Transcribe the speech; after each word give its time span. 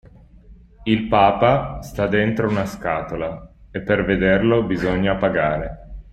Il 0.85 1.07
papa 1.07 1.79
sta 1.83 2.07
dentro 2.07 2.49
una 2.49 2.65
scatola, 2.65 3.53
e 3.69 3.81
per 3.81 4.03
vederlo 4.03 4.63
bisogna 4.63 5.15
pagare. 5.15 5.89